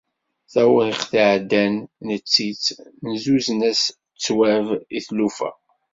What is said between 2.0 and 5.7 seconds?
netti-tt nuzen-as ttwab i tlufa.